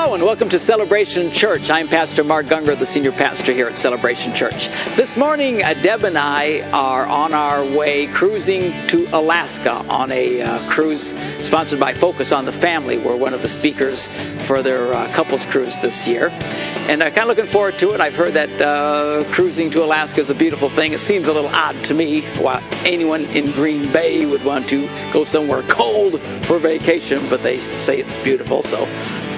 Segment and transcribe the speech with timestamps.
[0.00, 1.70] Hello and welcome to Celebration Church.
[1.70, 4.68] I'm Pastor Mark Gungor, the senior pastor here at Celebration Church.
[4.94, 10.40] This morning, uh, Deb and I are on our way cruising to Alaska on a
[10.40, 12.96] uh, cruise sponsored by Focus on the Family.
[12.96, 16.28] We're one of the speakers for their uh, couples cruise this year.
[16.88, 18.00] And I'm kind of looking forward to it.
[18.00, 20.92] I've heard that uh, cruising to Alaska is a beautiful thing.
[20.92, 24.88] It seems a little odd to me why anyone in Green Bay would want to
[25.12, 28.86] go somewhere cold for vacation, but they say it's beautiful, so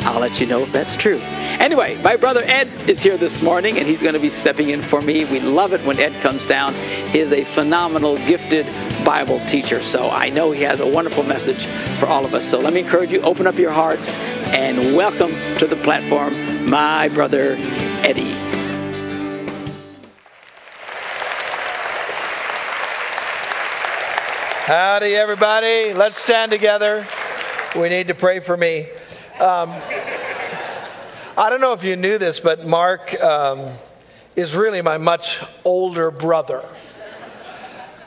[0.03, 1.19] I'll let you know if that's true.
[1.19, 4.81] Anyway, my brother Ed is here this morning, and he's going to be stepping in
[4.83, 5.25] for me.
[5.25, 6.75] We love it when Ed comes down.
[6.75, 8.67] He is a phenomenal, gifted
[9.05, 11.67] Bible teacher, so I know he has a wonderful message
[11.99, 12.45] for all of us.
[12.49, 17.09] So let me encourage you, open up your hearts, and welcome to the platform, my
[17.09, 18.35] brother Eddie.
[24.65, 25.93] Howdy, everybody.
[25.95, 27.05] Let's stand together.
[27.75, 28.89] We need to pray for me.
[29.41, 29.73] Um,
[31.35, 33.71] I don't know if you knew this, but Mark um,
[34.37, 36.63] is really my much older brother.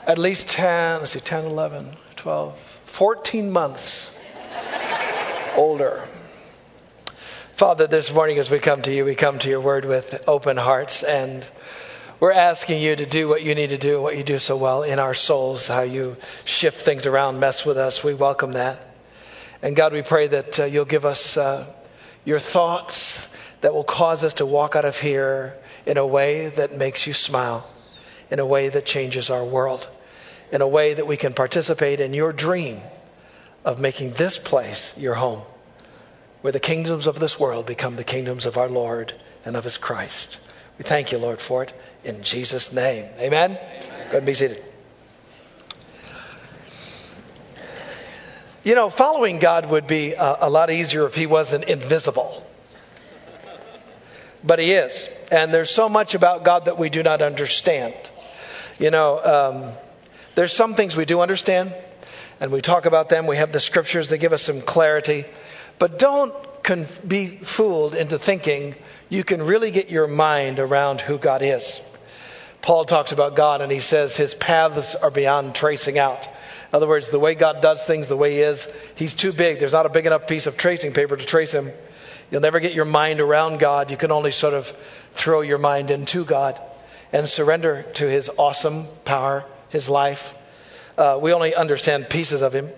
[0.06, 4.16] At least 10, let's see, 10, 11, 12, 14 months
[5.56, 6.04] older.
[7.54, 10.56] Father, this morning as we come to you, we come to your word with open
[10.56, 11.44] hearts and
[12.20, 14.84] we're asking you to do what you need to do, what you do so well
[14.84, 18.04] in our souls, how you shift things around, mess with us.
[18.04, 18.93] We welcome that.
[19.64, 21.64] And God, we pray that uh, you'll give us uh,
[22.26, 25.54] your thoughts that will cause us to walk out of here
[25.86, 27.66] in a way that makes you smile,
[28.30, 29.88] in a way that changes our world,
[30.52, 32.78] in a way that we can participate in your dream
[33.64, 35.40] of making this place your home,
[36.42, 39.14] where the kingdoms of this world become the kingdoms of our Lord
[39.46, 40.40] and of his Christ.
[40.76, 41.72] We thank you, Lord, for it
[42.04, 43.06] in Jesus' name.
[43.18, 43.52] Amen?
[43.52, 44.10] Amen.
[44.10, 44.62] Go and be seated.
[48.64, 52.42] You know, following God would be a, a lot easier if He wasn't invisible.
[54.42, 55.14] But He is.
[55.30, 57.94] And there's so much about God that we do not understand.
[58.78, 59.72] You know, um,
[60.34, 61.74] there's some things we do understand,
[62.40, 63.26] and we talk about them.
[63.26, 65.26] We have the scriptures that give us some clarity.
[65.78, 66.34] But don't
[67.06, 68.74] be fooled into thinking
[69.10, 71.86] you can really get your mind around who God is.
[72.62, 76.26] Paul talks about God, and he says his paths are beyond tracing out.
[76.74, 79.60] In other words, the way God does things, the way He is, He's too big.
[79.60, 81.70] There's not a big enough piece of tracing paper to trace Him.
[82.32, 83.92] You'll never get your mind around God.
[83.92, 84.66] You can only sort of
[85.12, 86.60] throw your mind into God
[87.12, 90.34] and surrender to His awesome power, His life.
[90.98, 92.68] Uh, we only understand pieces of Him.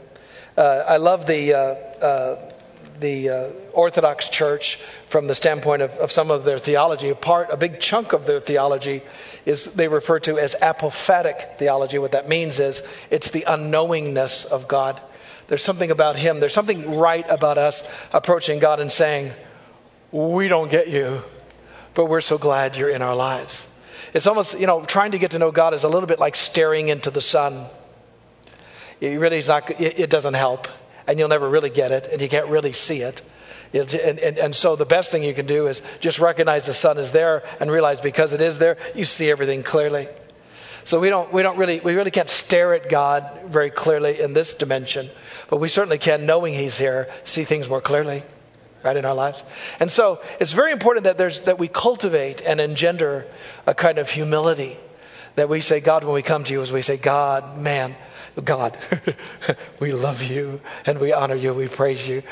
[0.58, 2.52] Uh, I love the uh, uh
[3.00, 4.76] the uh, Orthodox Church
[5.08, 7.10] from the standpoint of, of, some of their theology.
[7.10, 9.02] A part, a big chunk of their theology
[9.44, 11.98] is they refer to as apophatic theology.
[11.98, 15.00] What that means is it's the unknowingness of God.
[15.48, 16.40] There's something about Him.
[16.40, 19.32] There's something right about us approaching God and saying,
[20.10, 21.22] "We don't get you,
[21.94, 23.68] but we're so glad you're in our lives."
[24.12, 26.36] It's almost, you know, trying to get to know God is a little bit like
[26.36, 27.66] staring into the sun.
[29.00, 29.70] It really is not.
[29.70, 30.66] It, it doesn't help
[31.06, 33.22] and you'll never really get it, and you can't really see it.
[33.72, 36.98] And, and, and, so the best thing you can do is just recognize the sun
[36.98, 40.08] is there and realize because it is there, you see everything clearly.
[40.84, 44.34] So we don't, we don't really, we really can't stare at God very clearly in
[44.34, 45.08] this dimension,
[45.50, 48.22] but we certainly can, knowing He's here, see things more clearly,
[48.84, 49.42] right, in our lives.
[49.80, 53.26] And so it's very important that there's, that we cultivate and engender
[53.66, 54.76] a kind of humility
[55.34, 57.96] that we say, God, when we come to you, as we say, God, man,
[58.44, 58.76] God,
[59.80, 62.22] we love you and we honor you, we praise you.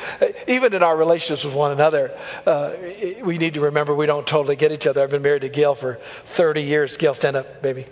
[0.47, 2.17] Even in our relationships with one another,
[2.47, 2.75] uh,
[3.23, 5.03] we need to remember we don't totally get each other.
[5.03, 6.97] I've been married to Gail for 30 years.
[6.99, 7.87] Gail, stand up, baby.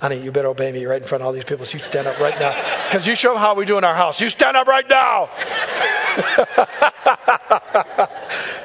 [0.00, 1.66] Honey, you better obey me right in front of all these people.
[1.66, 2.56] So you stand up right now.
[2.88, 4.20] Because you show how we do in our house.
[4.20, 5.28] You stand up right now.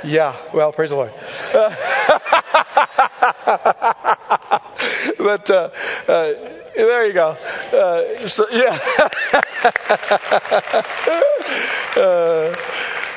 [0.06, 1.12] yeah, well, praise the Lord.
[5.18, 5.70] but uh,
[6.08, 6.34] uh,
[6.76, 7.38] there you go.
[7.74, 8.80] Uh, so, yeah.
[11.96, 12.54] Uh,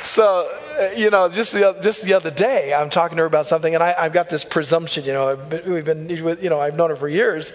[0.05, 0.49] so,
[0.79, 3.75] uh, you know, just the just the other day, I'm talking to her about something,
[3.75, 5.05] and I, have got this presumption.
[5.05, 7.53] You know, been, we've been, you know, I've known her for years,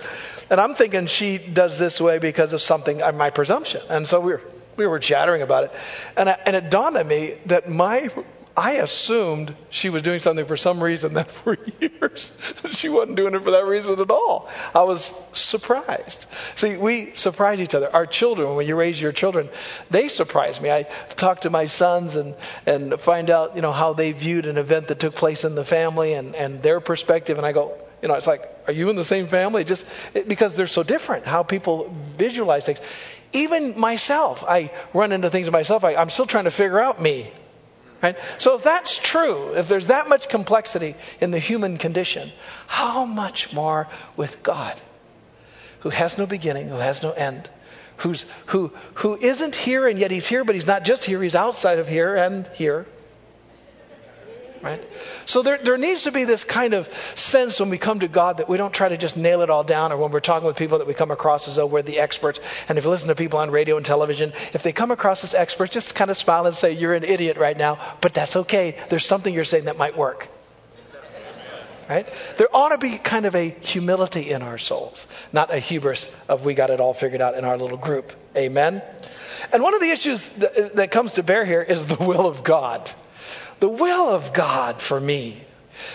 [0.49, 3.81] and I'm thinking she does this way because of something, uh, my presumption.
[3.89, 4.41] And so we were
[4.75, 5.71] we were chattering about it,
[6.17, 8.09] and I, and it dawned on me that my
[8.55, 12.37] I assumed she was doing something for some reason that for years
[12.69, 14.49] she wasn't doing it for that reason at all.
[14.75, 16.27] I was surprised.
[16.55, 17.91] See, we surprise each other.
[17.91, 19.49] Our children, when you raise your children,
[19.89, 20.69] they surprise me.
[20.69, 22.35] I talk to my sons and,
[22.67, 25.65] and find out, you know, how they viewed an event that took place in the
[25.65, 27.39] family and, and their perspective.
[27.39, 29.63] And I go, you know, it's like, are you in the same family?
[29.63, 32.81] Just it, because they're so different, how people visualize things.
[33.31, 35.83] Even myself, I run into things myself.
[35.83, 37.31] I, I'm still trying to figure out me
[38.03, 38.17] Right?
[38.37, 42.33] So if that's true, if there's that much complexity in the human condition,
[42.67, 44.79] how much more with God,
[45.79, 47.49] who has no beginning, who has no end,
[47.97, 51.33] who's, who, who isn't here and yet he's here, but he's not just here, he's
[51.35, 52.85] outside of here and here.
[54.63, 54.81] Right?
[55.25, 56.87] So there, there needs to be this kind of
[57.19, 59.65] sense when we come to God that we don't try to just nail it all
[59.65, 61.99] down, or when we're talking with people that we come across as though we're the
[61.99, 62.39] experts.
[62.69, 65.33] And if you listen to people on radio and television, if they come across as
[65.33, 68.77] experts, just kind of smile and say, You're an idiot right now, but that's okay.
[68.87, 70.29] There's something you're saying that might work.
[71.89, 72.07] Right?
[72.37, 76.45] There ought to be kind of a humility in our souls, not a hubris of
[76.45, 78.13] we got it all figured out in our little group.
[78.37, 78.81] Amen?
[79.51, 82.45] And one of the issues that, that comes to bear here is the will of
[82.45, 82.89] God.
[83.63, 85.41] The will of God for me.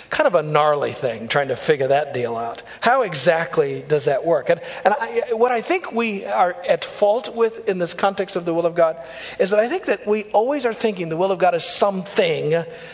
[0.08, 2.62] Kind of a gnarly thing trying to figure that deal out.
[2.80, 4.48] How exactly does that work?
[4.48, 8.46] And, and I, what I think we are at fault with in this context of
[8.46, 8.96] the will of God
[9.38, 12.52] is that I think that we always are thinking the will of God is something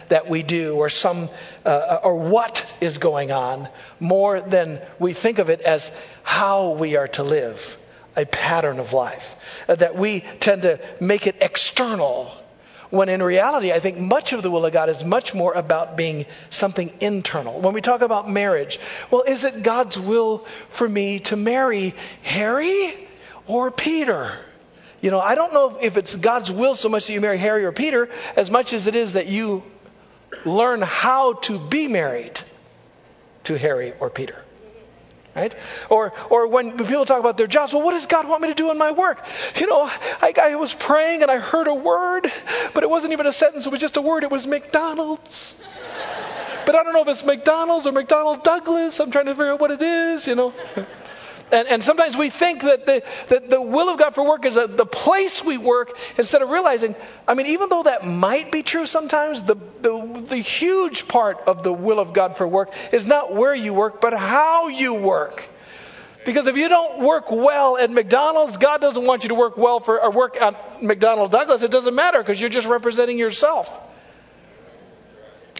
[0.08, 1.28] that we do or some
[1.64, 3.68] uh, or what is going on
[4.00, 7.78] more than we think of it as how we are to live,
[8.16, 9.36] a pattern of life.
[9.68, 12.36] Uh, that we tend to make it external
[12.94, 15.96] when in reality, I think much of the will of God is much more about
[15.96, 17.60] being something internal.
[17.60, 18.78] When we talk about marriage,
[19.10, 20.38] well, is it God's will
[20.70, 22.94] for me to marry Harry
[23.46, 24.38] or Peter?
[25.00, 27.64] You know, I don't know if it's God's will so much that you marry Harry
[27.64, 29.64] or Peter as much as it is that you
[30.44, 32.40] learn how to be married
[33.44, 34.43] to Harry or Peter.
[35.34, 35.54] Right?
[35.90, 38.54] Or, or when people talk about their jobs, well, what does God want me to
[38.54, 39.26] do in my work?
[39.56, 39.82] You know,
[40.22, 42.30] I, I was praying and I heard a word,
[42.72, 44.22] but it wasn't even a sentence, it was just a word.
[44.22, 45.56] It was McDonald's.
[46.66, 49.00] But I don't know if it's McDonald's or McDonnell Douglas.
[49.00, 50.54] I'm trying to figure out what it is, you know.
[51.54, 54.56] And, and sometimes we think that the, that the will of God for work is
[54.56, 56.96] a, the place we work instead of realizing,
[57.28, 61.62] I mean, even though that might be true sometimes, the, the, the huge part of
[61.62, 65.48] the will of God for work is not where you work, but how you work.
[66.26, 69.78] Because if you don't work well at McDonald's, God doesn't want you to work well
[69.78, 71.62] for or work at McDonnell Douglas.
[71.62, 73.70] It doesn't matter because you're just representing yourself.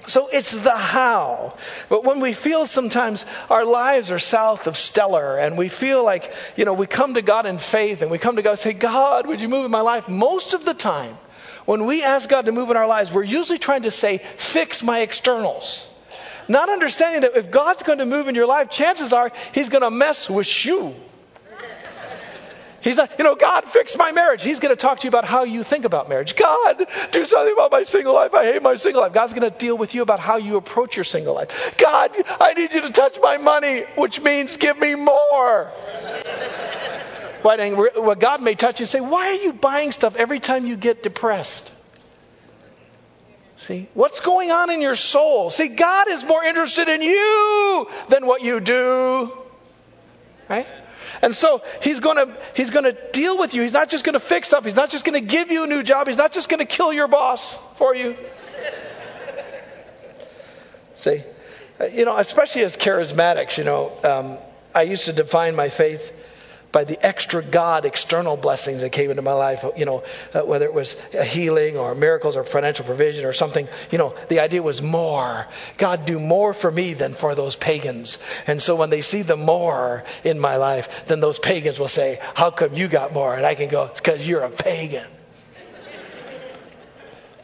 [0.06, 1.56] So it's the how.
[1.88, 6.32] But when we feel sometimes our lives are south of stellar and we feel like,
[6.56, 8.72] you know, we come to God in faith and we come to God and say,
[8.72, 10.08] God, would you move in my life?
[10.08, 11.16] Most of the time,
[11.64, 14.82] when we ask God to move in our lives, we're usually trying to say, fix
[14.82, 15.90] my externals.
[16.48, 19.82] Not understanding that if God's going to move in your life, chances are He's going
[19.82, 20.94] to mess with you.
[22.84, 24.42] He's not, you know, God, fix my marriage.
[24.42, 26.36] He's going to talk to you about how you think about marriage.
[26.36, 28.34] God, do something about my single life.
[28.34, 29.14] I hate my single life.
[29.14, 31.76] God's going to deal with you about how you approach your single life.
[31.78, 35.72] God, I need you to touch my money, which means give me more.
[37.42, 37.58] right?
[37.58, 40.76] And God may touch you and say, Why are you buying stuff every time you
[40.76, 41.72] get depressed?
[43.56, 45.48] See, what's going on in your soul?
[45.48, 49.32] See, God is more interested in you than what you do.
[50.48, 50.66] Right?
[51.22, 53.62] And so he's to he's to deal with you.
[53.62, 54.64] He's not just to fix stuff.
[54.64, 56.06] He's not just to give you a new job.
[56.06, 58.16] He's not just to kill your boss for you.
[60.96, 61.22] See,
[61.80, 64.38] uh, you know, especially as charismatics, you know, um,
[64.74, 66.12] I used to define my faith
[66.74, 70.02] by the extra God external blessings that came into my life, you know,
[70.34, 74.12] uh, whether it was a healing or miracles or financial provision or something, you know,
[74.28, 75.46] the idea was more.
[75.78, 78.18] God do more for me than for those pagans.
[78.48, 82.18] And so when they see the more in my life, then those pagans will say,
[82.34, 83.36] how come you got more?
[83.36, 85.06] And I can go, it's because you're a pagan.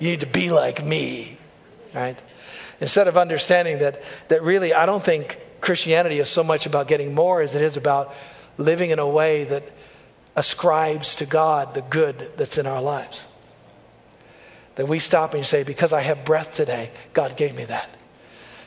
[0.01, 1.39] You need to be like me,
[1.95, 2.19] right?
[2.81, 7.15] Instead of understanding that, that really, I don't think Christianity is so much about getting
[7.15, 8.13] more as it is about
[8.61, 9.65] living in a way that
[10.37, 13.27] ascribes to God the good that's in our lives.
[14.77, 17.91] That we stop and say, because I have breath today, God gave me that.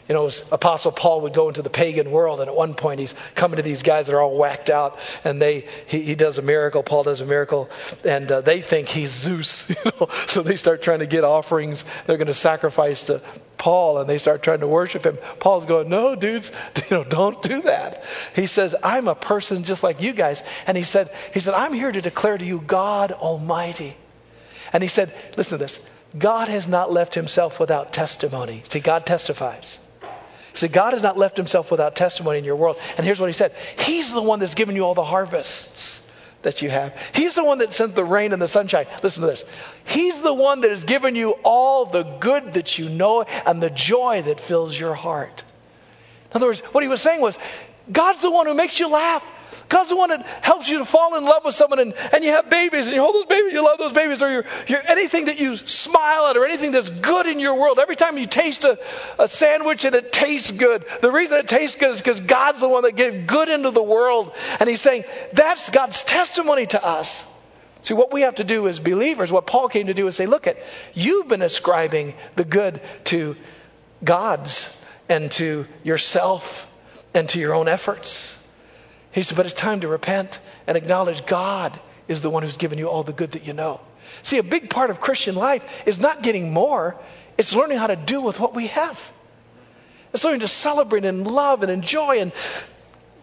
[0.07, 3.15] You know, Apostle Paul would go into the pagan world, and at one point he's
[3.35, 6.41] coming to these guys that are all whacked out, and they he, he does a
[6.41, 6.83] miracle.
[6.83, 7.69] Paul does a miracle,
[8.03, 9.73] and uh, they think he's Zeus.
[9.83, 11.83] You know, so they start trying to get offerings.
[12.05, 13.21] They're going to sacrifice to
[13.57, 15.17] Paul, and they start trying to worship him.
[15.39, 16.51] Paul's going, "No, dudes,
[16.89, 18.03] you know, don't do that."
[18.35, 21.73] He says, "I'm a person just like you guys," and he said, "He said I'm
[21.73, 23.95] here to declare to you God Almighty."
[24.73, 25.79] And he said, "Listen to this."
[26.17, 28.63] God has not left himself without testimony.
[28.69, 29.79] See, God testifies.
[30.53, 32.77] See, God has not left himself without testimony in your world.
[32.97, 36.09] And here's what he said He's the one that's given you all the harvests
[36.43, 36.95] that you have.
[37.13, 38.85] He's the one that sent the rain and the sunshine.
[39.01, 39.45] Listen to this.
[39.85, 43.69] He's the one that has given you all the good that you know and the
[43.69, 45.43] joy that fills your heart.
[46.31, 47.37] In other words, what he was saying was,
[47.91, 49.23] God's the one who makes you laugh.
[49.69, 52.31] God's the one that helps you to fall in love with someone and, and you
[52.31, 55.25] have babies and you hold those babies, you love those babies, or you're, you're anything
[55.25, 57.79] that you smile at or anything that's good in your world.
[57.79, 58.79] Every time you taste a,
[59.19, 62.69] a sandwich and it tastes good, the reason it tastes good is because God's the
[62.69, 64.33] one that gave good into the world.
[64.59, 67.29] And He's saying that's God's testimony to us.
[67.83, 70.25] See, what we have to do as believers, what Paul came to do is say,
[70.25, 70.57] look at,
[70.93, 73.35] you've been ascribing the good to
[74.03, 74.79] God's
[75.09, 76.69] and to yourself
[77.13, 78.39] and to your own efforts.
[79.13, 82.79] He said, but it's time to repent and acknowledge God is the one who's given
[82.79, 83.79] you all the good that you know.
[84.23, 86.97] See, a big part of Christian life is not getting more,
[87.37, 89.11] it's learning how to do with what we have.
[90.13, 92.31] It's learning to celebrate and love and enjoy and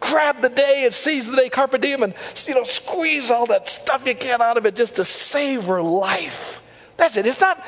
[0.01, 2.15] grab the day and seize the day, carpe diem, and
[2.47, 6.60] you know, squeeze all that stuff you can out of it just to savor life.
[7.01, 7.25] That's it.
[7.25, 7.59] It's not,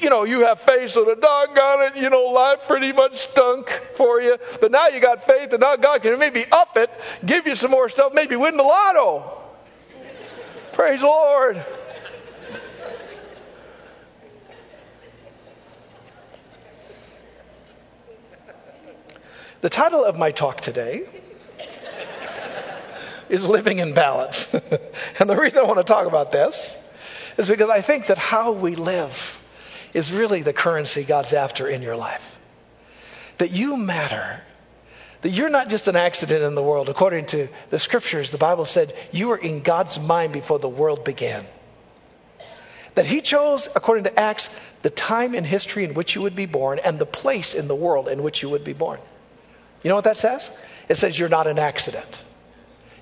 [0.00, 3.68] you know, you have faith, so the doggone it, you know, life pretty much stunk
[3.94, 4.38] for you.
[4.60, 6.88] But now you got faith, and now God can maybe up it,
[7.26, 9.42] give you some more stuff, maybe win the lotto.
[10.70, 11.64] Praise the Lord.
[19.62, 21.08] The title of my talk today
[23.28, 24.54] is Living in Balance.
[25.18, 26.86] and the reason I want to talk about this
[27.40, 29.36] is because I think that how we live
[29.94, 32.36] is really the currency God's after in your life.
[33.38, 34.40] That you matter.
[35.22, 36.88] That you're not just an accident in the world.
[36.88, 41.04] According to the scriptures, the Bible said you were in God's mind before the world
[41.04, 41.44] began.
[42.94, 46.46] That He chose, according to Acts, the time in history in which you would be
[46.46, 49.00] born and the place in the world in which you would be born.
[49.82, 50.50] You know what that says?
[50.88, 52.24] It says you're not an accident.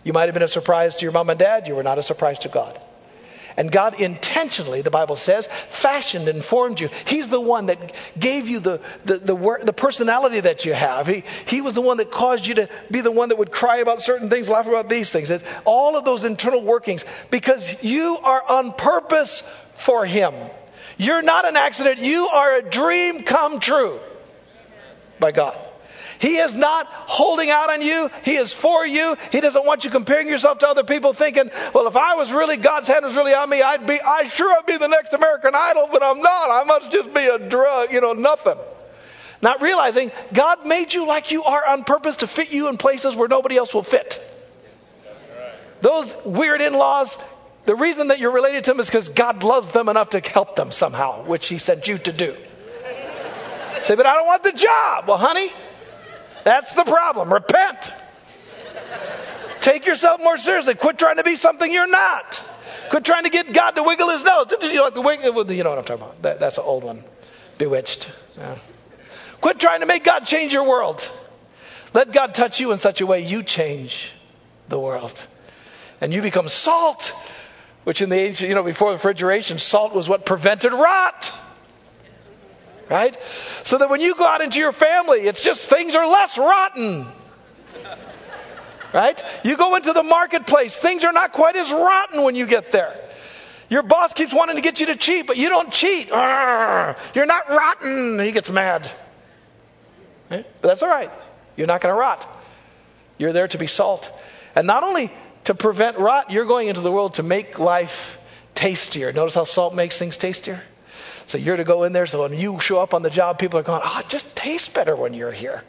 [0.05, 2.03] You might have been a surprise to your mom and dad, you were not a
[2.03, 2.81] surprise to God.
[3.59, 6.89] And God intentionally, the Bible says, fashioned and formed you.
[7.07, 11.09] He's the one that gave you the, the, the, the, personality that you have.
[11.09, 13.79] He, he was the one that caused you to be the one that would cry
[13.79, 15.33] about certain things, laugh about these things.
[15.65, 19.41] all of those internal workings, because you are on purpose
[19.75, 20.35] for Him.
[20.97, 21.99] You're not an accident.
[21.99, 23.99] You are a dream come true
[25.19, 25.59] by God.
[26.19, 28.11] He is not holding out on you.
[28.25, 29.17] He is for you.
[29.31, 32.57] He doesn't want you comparing yourself to other people thinking, well, if I was really,
[32.57, 35.55] God's hand was really on me, I'd be, I sure I'd be the next American
[35.55, 36.51] Idol, but I'm not.
[36.51, 38.57] I must just be a drug, you know, nothing.
[39.41, 43.15] Not realizing God made you like you are on purpose to fit you in places
[43.15, 44.21] where nobody else will fit.
[45.81, 47.17] Those weird in laws,
[47.65, 50.57] the reason that you're related to them is because God loves them enough to help
[50.57, 52.35] them somehow, which He sent you to do.
[53.85, 55.07] Say, but I don't want the job.
[55.07, 55.53] Well, honey,
[56.49, 57.31] that's the problem.
[57.31, 57.93] Repent.
[59.61, 60.75] Take yourself more seriously.
[60.77, 62.43] Quit trying to be something you're not.
[62.89, 64.47] Quit trying to get God to wiggle his nose.
[64.63, 66.23] You know, the wiggle, you know what I'm talking about.
[66.23, 67.05] That, that's an old one.
[67.59, 68.11] Bewitched.
[68.39, 68.57] Yeah.
[69.43, 71.07] Quit trying to make God change your world.
[71.93, 74.11] Let God touch you in such a way you change
[74.71, 75.27] the world.
[76.01, 77.15] And you become salt,
[77.85, 81.31] which in the ancient, you know, before refrigeration, salt was what prevented rot
[82.91, 83.17] right?
[83.65, 87.07] So that when you go out into your family, it's just things are less rotten.
[88.93, 89.23] Right?
[89.45, 92.99] You go into the marketplace, things are not quite as rotten when you get there.
[93.69, 96.09] Your boss keeps wanting to get you to cheat, but you don't cheat.
[96.09, 98.19] Arrgh, you're not rotten.
[98.19, 98.91] He gets mad.
[100.31, 100.47] Right?
[100.63, 101.11] That's all right.
[101.57, 102.37] You're not going to rot.
[103.19, 104.11] You're there to be salt.
[104.55, 105.11] And not only
[105.45, 108.19] to prevent rot, you're going into the world to make life
[108.55, 109.13] tastier.
[109.13, 110.63] Notice how salt makes things tastier?
[111.27, 112.07] So you're to go in there.
[112.07, 114.69] So when you show up on the job, people are going, oh, it just tastes
[114.69, 115.63] better when you're here.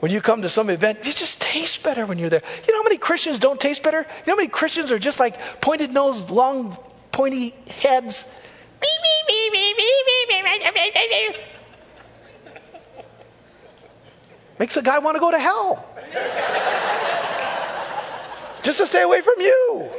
[0.00, 2.42] When you come to some event, it just tastes better when you're there.
[2.66, 3.98] You know how many Christians don't taste better?
[3.98, 6.76] You know how many Christians are just like pointed nose, long,
[7.12, 8.34] pointy heads?
[14.58, 15.86] Makes a guy want to go to hell.
[18.62, 19.90] just to stay away from you.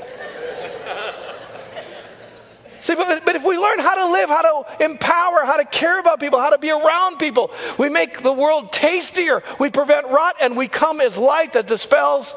[2.82, 6.00] See, but, but if we learn how to live, how to empower, how to care
[6.00, 9.44] about people, how to be around people, we make the world tastier.
[9.60, 12.36] We prevent rot and we come as light that dispels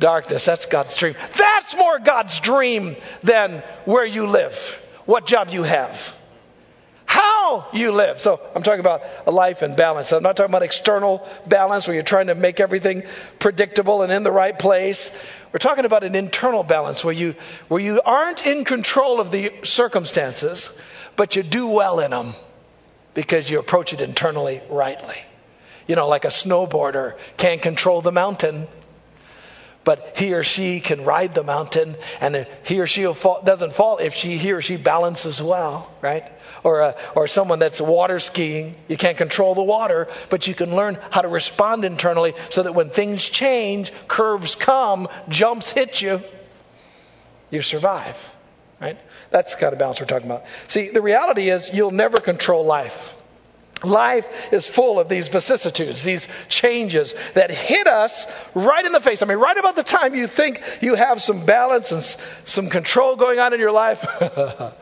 [0.00, 0.44] darkness.
[0.44, 1.14] That's God's dream.
[1.36, 6.20] That's more God's dream than where you live, what job you have,
[7.06, 8.20] how you live.
[8.20, 10.12] So I'm talking about a life in balance.
[10.12, 13.04] I'm not talking about external balance where you're trying to make everything
[13.38, 15.16] predictable and in the right place.
[15.52, 17.34] We're talking about an internal balance where you,
[17.68, 20.78] where you aren't in control of the circumstances,
[21.14, 22.34] but you do well in them
[23.12, 25.16] because you approach it internally rightly.
[25.86, 28.66] You know, like a snowboarder can't control the mountain,
[29.84, 33.98] but he or she can ride the mountain, and he or she fall, doesn't fall
[33.98, 36.24] if she, he or she balances well, right?
[36.62, 38.74] Or, a, or someone that's water skiing.
[38.88, 42.74] You can't control the water, but you can learn how to respond internally so that
[42.74, 46.20] when things change, curves come, jumps hit you,
[47.50, 48.30] you survive.
[48.80, 48.98] Right?
[49.30, 50.44] That's the kind of balance we're talking about.
[50.66, 53.14] See, the reality is you'll never control life.
[53.84, 59.22] Life is full of these vicissitudes, these changes that hit us right in the face.
[59.22, 62.02] I mean, right about the time you think you have some balance and
[62.44, 64.04] some control going on in your life,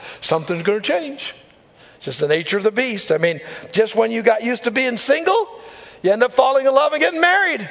[0.21, 1.35] something's going to change.
[2.01, 3.13] Just the nature of the beast.
[3.13, 3.41] I mean,
[3.73, 5.49] just when you got used to being single,
[6.03, 7.69] you end up falling in love and getting married.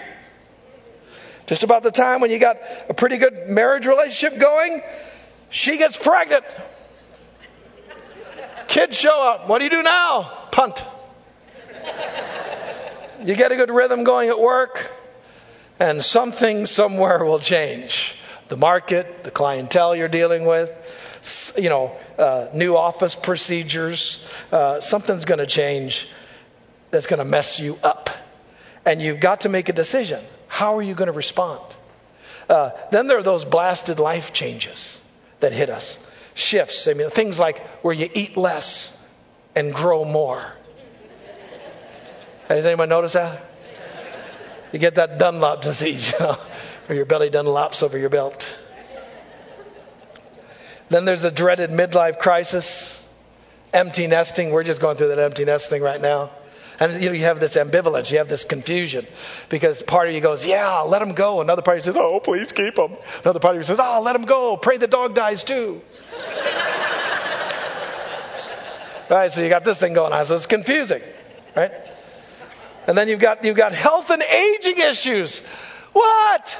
[1.47, 2.57] Just about the time when you got
[2.89, 4.83] a pretty good marriage relationship going,
[5.49, 6.45] she gets pregnant.
[8.67, 9.49] Kids show up.
[9.49, 10.31] What do you do now?
[10.51, 10.85] Punt.
[13.23, 14.91] You get a good rhythm going at work,
[15.79, 18.13] and something somewhere will change.
[18.47, 20.71] The market, the clientele you're dealing with,
[21.57, 26.07] you know, uh, new office procedures, uh, something's going to change
[26.91, 28.09] that's going to mess you up.
[28.85, 30.19] And you've got to make a decision.
[30.47, 31.61] How are you going to respond?
[32.49, 35.03] Uh, then there are those blasted life changes
[35.39, 36.05] that hit us.
[36.33, 38.95] Shifts, I mean, things like where you eat less
[39.55, 40.43] and grow more.
[42.47, 43.45] Has anyone noticed that?
[44.71, 46.37] You get that Dunlop disease, you know,
[46.87, 48.49] where your belly Dunlops over your belt.
[50.89, 53.07] Then there's the dreaded midlife crisis,
[53.73, 54.51] empty nesting.
[54.51, 56.31] We're just going through that empty nest thing right now.
[56.79, 59.05] And you, know, you have this ambivalence, you have this confusion,
[59.49, 62.21] because part of you goes, "Yeah, let him go," another part of you says, "Oh,
[62.21, 62.93] please keep him."
[63.23, 64.55] Another part of you says, "Oh, let him go.
[64.55, 65.81] Pray the dog dies too."
[69.09, 71.01] right, so you got this thing going on, so it's confusing,
[71.55, 71.71] right?
[72.87, 75.45] And then you've got you've got health and aging issues.
[75.91, 76.57] What?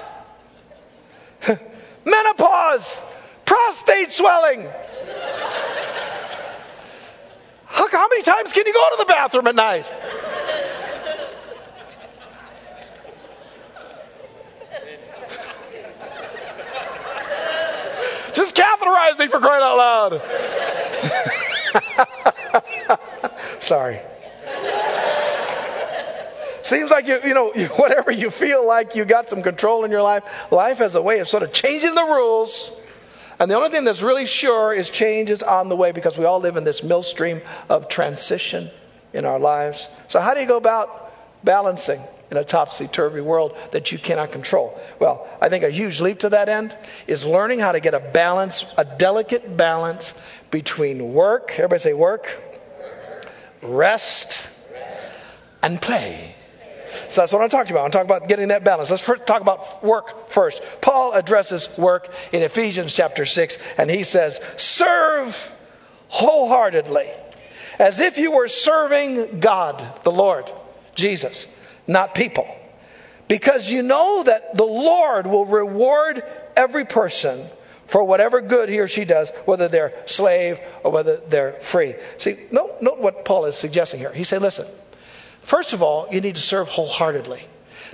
[2.06, 3.02] Menopause,
[3.50, 4.70] prostate swelling.
[7.66, 9.92] How, how many times can you go to the bathroom at night?
[18.36, 20.22] Just catheterize me for crying out loud.
[23.60, 24.00] Sorry.
[26.62, 30.04] Seems like you, you know, whatever you feel like you got some control in your
[30.04, 32.80] life, life has a way of sort of changing the rules.
[33.40, 36.26] And the only thing that's really sure is change is on the way because we
[36.26, 38.70] all live in this millstream of transition
[39.14, 39.88] in our lives.
[40.10, 44.34] So, how do you go about balancing in a topsy turvy world that you cannot
[44.34, 44.78] control?
[45.00, 46.76] Well, I think a huge leap to that end
[47.08, 50.22] is learning how to get a balance, a delicate balance
[50.52, 52.42] between work, everybody say work,
[53.62, 54.50] rest,
[55.64, 56.36] and play.
[57.10, 57.86] So that's what I'm talking about.
[57.86, 58.90] I'm talking about getting that balance.
[58.90, 60.62] Let's talk about work first.
[60.82, 65.52] Paul addresses work in Ephesians chapter 6, and he says, Serve
[66.10, 67.10] wholeheartedly,
[67.78, 70.52] as if you were serving God, the Lord,
[70.96, 71.56] Jesus,
[71.88, 72.48] not people.
[73.28, 76.24] Because you know that the Lord will reward
[76.56, 77.40] every person
[77.90, 81.96] for whatever good he or she does, whether they're slave or whether they're free.
[82.18, 84.14] See, note, note what Paul is suggesting here.
[84.14, 84.68] He said, listen,
[85.50, 87.44] First of all, you need to serve wholeheartedly.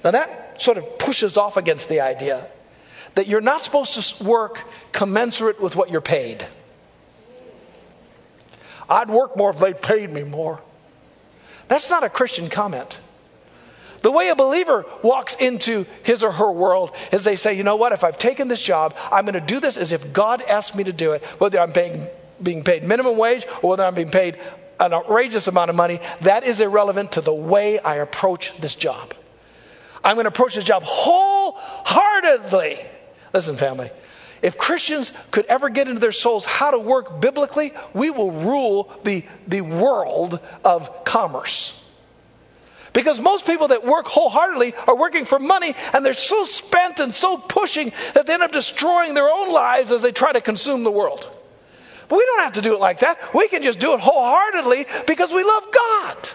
[0.04, 2.46] Now, that sort of pushes off against the idea
[3.14, 6.46] that you're not supposed to work commensurate with what you're paid.
[8.90, 10.62] I'd work more if they paid me more.
[11.70, 13.00] That's not a Christian comment.
[14.02, 17.78] The way a believer walks into his or her world is they say, you know
[17.78, 20.76] what, if I've taken this job, I'm going to do this as if God asked
[20.76, 22.10] me to do it, whether I'm paying,
[22.44, 24.40] being paid minimum wage or whether I'm being paid
[24.80, 29.14] an outrageous amount of money, that is irrelevant to the way I approach this job.
[30.04, 32.78] I'm going to approach this job wholeheartedly.
[33.34, 33.90] Listen, family,
[34.42, 38.92] if Christians could ever get into their souls how to work biblically, we will rule
[39.04, 41.82] the, the world of commerce.
[42.94, 47.14] Because most people that work wholeheartedly are working for money and they're so spent and
[47.14, 50.84] so pushing that they end up destroying their own lives as they try to consume
[50.84, 51.30] the world.
[52.08, 53.34] But we don't have to do it like that.
[53.34, 56.30] We can just do it wholeheartedly because we love God.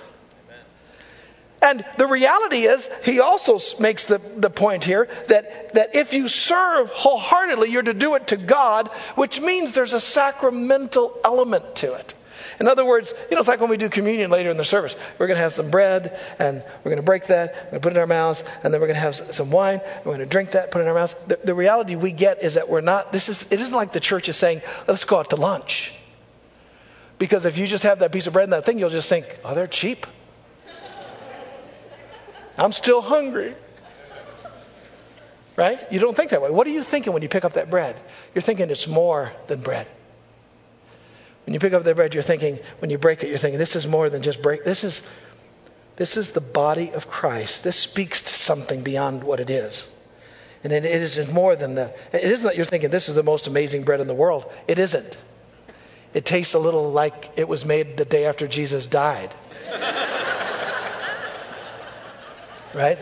[1.62, 6.26] And the reality is, he also makes the, the point here that, that if you
[6.26, 11.94] serve wholeheartedly, you're to do it to God, which means there's a sacramental element to
[11.94, 12.14] it.
[12.60, 14.94] In other words, you know, it's like when we do communion later in the service.
[15.18, 17.80] We're going to have some bread, and we're going to break that, we're going to
[17.80, 20.18] put it in our mouths, and then we're going to have some wine, we're going
[20.18, 21.16] to drink that, put it in our mouths.
[21.26, 24.00] The, the reality we get is that we're not, this is, it isn't like the
[24.00, 25.94] church is saying, let's go out to lunch.
[27.18, 29.26] Because if you just have that piece of bread and that thing, you'll just think,
[29.42, 30.06] oh, they're cheap.
[32.58, 33.54] I'm still hungry.
[35.56, 35.80] Right?
[35.90, 36.50] You don't think that way.
[36.50, 37.96] What are you thinking when you pick up that bread?
[38.34, 39.88] You're thinking it's more than bread.
[41.46, 43.76] When you pick up the bread, you're thinking, when you break it, you're thinking, this
[43.76, 44.64] is more than just break.
[44.64, 45.02] This is,
[45.96, 47.64] this is the body of Christ.
[47.64, 49.88] This speaks to something beyond what it is.
[50.62, 53.46] And it is more than the, it isn't that you're thinking this is the most
[53.46, 54.44] amazing bread in the world.
[54.68, 55.16] It isn't.
[56.12, 59.34] It tastes a little like it was made the day after Jesus died.
[62.74, 62.98] right?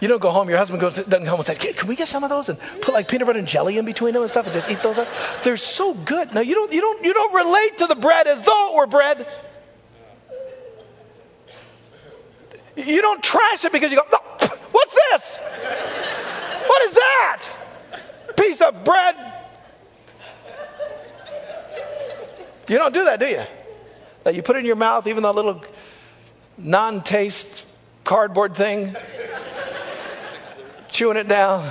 [0.00, 2.22] You don't go home, your husband goes, doesn't home and says, Can we get some
[2.22, 4.54] of those and put like peanut butter and jelly in between them and stuff and
[4.54, 5.08] just eat those up?
[5.42, 6.34] They're so good.
[6.34, 8.86] Now you don't you don't you don't relate to the bread as though it were
[8.86, 9.26] bread.
[12.76, 14.18] You don't trash it because you go,
[14.72, 15.38] What's this?
[16.66, 17.42] What is that?
[18.36, 19.16] Piece of bread.
[22.68, 23.42] You don't do that, do you?
[24.24, 25.62] That you put it in your mouth, even that little
[26.58, 27.64] non taste
[28.04, 28.94] cardboard thing,
[30.96, 31.70] chewing it down,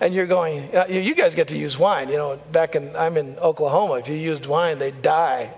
[0.00, 2.08] and you're going, you guys get to use wine.
[2.08, 5.54] You know, back in, I'm in Oklahoma, if you used wine, they'd die.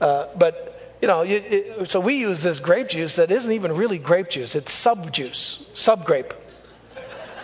[0.00, 3.76] Uh, but you know, you, it, so we use this grape juice that isn't even
[3.76, 4.54] really grape juice.
[4.54, 6.34] It's sub juice, sub grape.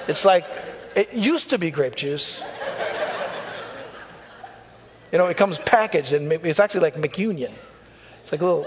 [0.09, 0.46] It's like,
[0.96, 2.42] it used to be grape juice.
[5.12, 7.52] You know, it comes packaged, and it's actually like McUnion.
[8.22, 8.66] It's like a little,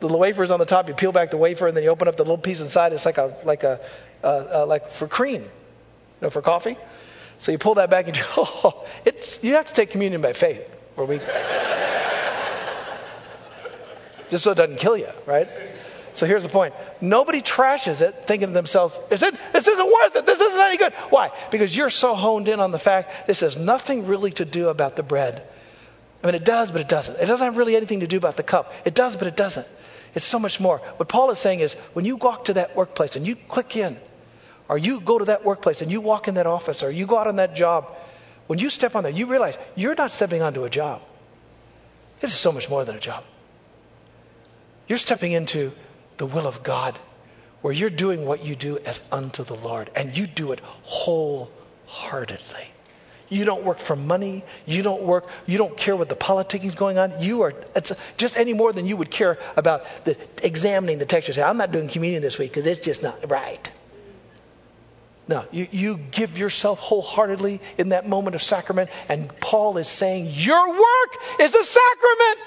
[0.00, 0.88] the wafers on the top.
[0.88, 2.92] You peel back the wafer, and then you open up the little piece inside.
[2.92, 3.80] It's like a, like a,
[4.26, 5.48] uh, uh, like for cream, you
[6.20, 6.76] know, for coffee.
[7.38, 10.32] So you pull that back, and you, oh, it's you have to take communion by
[10.32, 11.18] faith, where we,
[14.30, 15.48] just so it doesn't kill you, right?
[16.14, 16.74] So here's the point.
[17.00, 20.24] Nobody trashes it thinking to themselves, is it, this isn't worth it.
[20.24, 20.94] This isn't any good.
[21.10, 21.30] Why?
[21.50, 24.96] Because you're so honed in on the fact this has nothing really to do about
[24.96, 25.46] the bread.
[26.22, 27.20] I mean, it does, but it doesn't.
[27.20, 28.72] It doesn't have really anything to do about the cup.
[28.86, 29.68] It does, but it doesn't.
[30.14, 30.78] It's so much more.
[30.96, 33.98] What Paul is saying is when you walk to that workplace and you click in,
[34.68, 37.18] or you go to that workplace and you walk in that office, or you go
[37.18, 37.96] out on that job,
[38.46, 41.02] when you step on there, you realize you're not stepping onto a job.
[42.20, 43.24] This is so much more than a job.
[44.88, 45.72] You're stepping into
[46.16, 46.98] the will of God,
[47.60, 52.72] where you're doing what you do as unto the Lord, and you do it wholeheartedly.
[53.28, 54.44] You don't work for money.
[54.66, 55.28] You don't work.
[55.46, 57.20] You don't care what the politics is going on.
[57.20, 61.26] You are it's just any more than you would care about the, examining the text.
[61.26, 63.70] You say, "I'm not doing communion this week because it's just not right."
[65.28, 70.28] No, you, you give yourself wholeheartedly in that moment of sacrament, and Paul is saying,
[70.32, 72.38] Your work is a sacrament.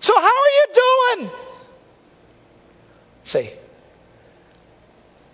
[0.00, 0.66] So, how are you
[1.18, 1.30] doing?
[3.24, 3.54] Say,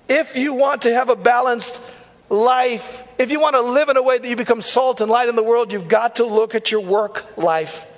[0.08, 1.80] if you want to have a balanced
[2.28, 5.28] life, if you want to live in a way that you become salt and light
[5.28, 7.92] in the world, you've got to look at your work life.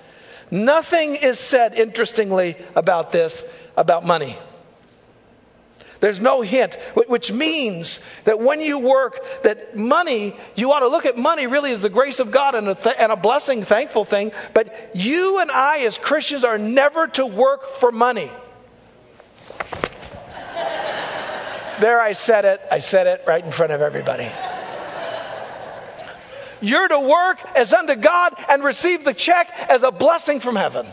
[0.51, 4.37] Nothing is said, interestingly, about this, about money.
[6.01, 11.07] There's no hint, which means that when you work, that money, you ought to look
[11.07, 14.05] at money really as the grace of God and a, th- and a blessing, thankful
[14.05, 14.33] thing.
[14.55, 18.31] But you and I, as Christians, are never to work for money.
[21.81, 22.61] There I said it.
[22.71, 24.29] I said it right in front of everybody.
[26.61, 30.87] You're to work as unto God and receive the check as a blessing from heaven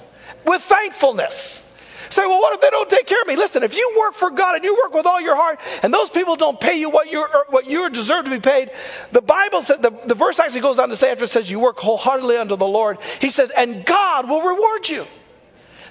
[0.46, 1.62] with thankfulness.
[2.10, 3.36] Say, well, what if they don't take care of me?
[3.36, 6.10] Listen, if you work for God and you work with all your heart, and those
[6.10, 8.72] people don't pay you what you what you deserve to be paid,
[9.12, 11.60] the Bible said the, the verse actually goes on to say after it says you
[11.60, 15.06] work wholeheartedly unto the Lord, He says, and God will reward you.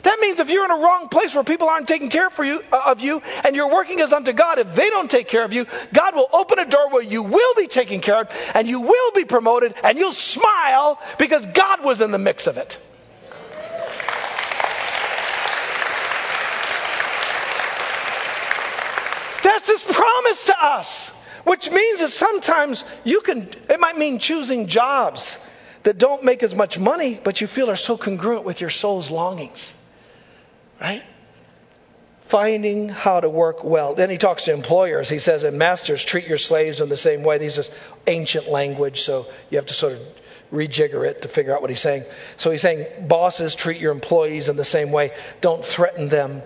[0.04, 2.62] That means if you're in a wrong place where people aren't taking care for you,
[2.70, 5.54] uh, of you and you're working as unto God, if they don't take care of
[5.54, 8.82] you, God will open a door where you will be taken care of and you
[8.82, 12.78] will be promoted and you'll smile because God was in the mix of it.
[19.64, 24.66] That's his promise to us, which means that sometimes you can, it might mean choosing
[24.66, 25.42] jobs
[25.84, 29.10] that don't make as much money, but you feel are so congruent with your soul's
[29.10, 29.72] longings.
[30.80, 31.02] Right?
[32.26, 33.94] Finding how to work well.
[33.94, 35.08] Then he talks to employers.
[35.08, 37.38] He says, and masters, treat your slaves in the same way.
[37.38, 37.70] These is
[38.06, 40.00] ancient language, so you have to sort of
[40.52, 42.04] rejigger it to figure out what he's saying.
[42.36, 45.12] So he's saying, bosses, treat your employees in the same way.
[45.40, 46.42] Don't threaten them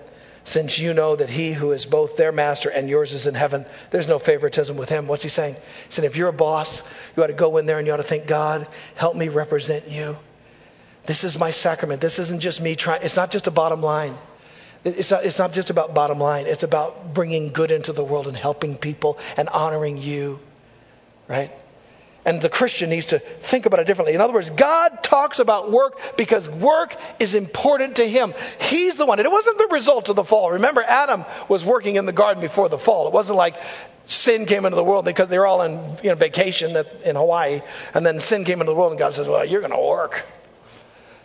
[0.48, 3.66] since you know that he who is both their master and yours is in heaven.
[3.90, 5.06] There's no favoritism with him.
[5.06, 5.54] What's he saying?
[5.54, 6.82] He said, if you're a boss,
[7.14, 9.90] you ought to go in there and you ought to think, God, help me represent
[9.90, 10.16] you.
[11.04, 12.00] This is my sacrament.
[12.00, 14.14] This isn't just me trying, it's not just a bottom line.
[14.84, 16.46] It's not, it's not just about bottom line.
[16.46, 20.40] It's about bringing good into the world and helping people and honoring you.
[21.26, 21.50] Right?
[22.28, 24.14] And the Christian needs to think about it differently.
[24.14, 28.34] In other words, God talks about work because work is important to Him.
[28.60, 29.18] He's the one.
[29.18, 30.50] And it wasn't the result of the fall.
[30.50, 33.06] Remember, Adam was working in the garden before the fall.
[33.06, 33.56] It wasn't like
[34.04, 37.62] sin came into the world because they were all on you know, vacation in Hawaii.
[37.94, 40.26] And then sin came into the world and God says, well, you're going to work.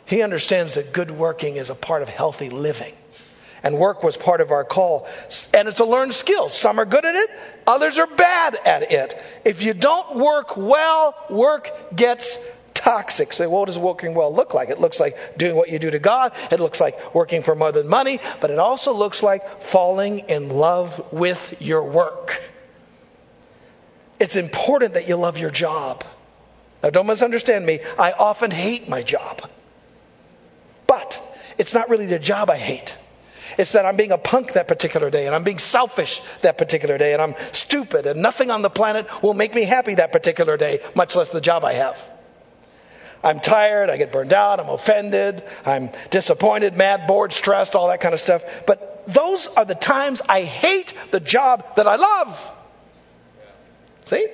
[0.05, 2.93] He understands that good working is a part of healthy living.
[3.63, 5.07] And work was part of our call.
[5.53, 6.49] And it's a learned skill.
[6.49, 7.29] Some are good at it,
[7.65, 9.23] others are bad at it.
[9.45, 13.31] If you don't work well, work gets toxic.
[13.33, 14.69] So, what does working well look like?
[14.69, 16.33] It looks like doing what you do to God.
[16.51, 20.49] It looks like working for more than money, but it also looks like falling in
[20.49, 22.41] love with your work.
[24.19, 26.03] It's important that you love your job.
[26.81, 27.79] Now, don't misunderstand me.
[27.97, 29.49] I often hate my job.
[30.85, 31.21] But
[31.57, 32.95] it's not really the job I hate.
[33.57, 36.97] It's that I'm being a punk that particular day, and I'm being selfish that particular
[36.97, 40.57] day, and I'm stupid, and nothing on the planet will make me happy that particular
[40.57, 42.09] day, much less the job I have.
[43.23, 48.01] I'm tired, I get burned out, I'm offended, I'm disappointed, mad, bored, stressed, all that
[48.01, 48.43] kind of stuff.
[48.67, 52.51] But those are the times I hate the job that I love.
[54.05, 54.27] See?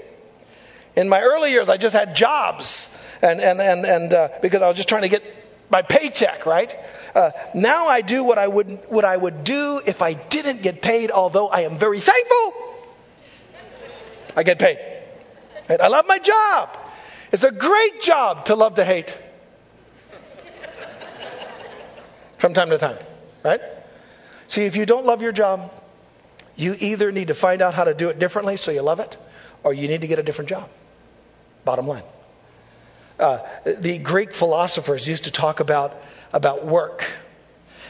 [0.96, 4.68] In my early years, I just had jobs, and, and, and, and uh, because I
[4.68, 5.24] was just trying to get
[5.70, 6.76] my paycheck, right?
[7.14, 10.82] Uh, now I do what I would what I would do if I didn't get
[10.82, 11.12] paid.
[11.12, 12.54] Although I am very thankful,
[14.36, 14.80] I get paid.
[15.70, 15.82] Right?
[15.82, 16.78] I love my job.
[17.32, 19.18] It's a great job to love to hate.
[22.38, 22.98] From time to time,
[23.44, 23.62] right?
[24.48, 25.72] See, if you don't love your job,
[26.56, 29.18] you either need to find out how to do it differently so you love it,
[29.64, 30.70] or you need to get a different job.
[31.66, 32.04] Bottom line.
[33.20, 36.02] Uh, the Greek philosophers used to talk about,
[36.34, 37.06] about work.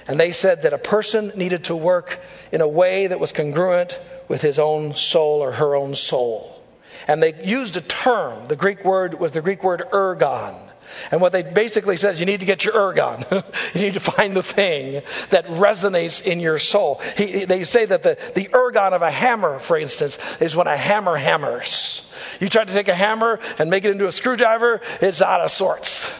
[0.07, 2.19] And they said that a person needed to work
[2.51, 6.59] in a way that was congruent with his own soul or her own soul.
[7.07, 8.45] And they used a term.
[8.45, 10.59] The Greek word was the Greek word ergon.
[11.11, 13.25] And what they basically said is you need to get your ergon.
[13.75, 17.01] you need to find the thing that resonates in your soul.
[17.17, 20.77] He, they say that the, the ergon of a hammer, for instance, is when a
[20.77, 22.09] hammer hammers.
[22.39, 25.51] You try to take a hammer and make it into a screwdriver, it's out of
[25.51, 26.11] sorts.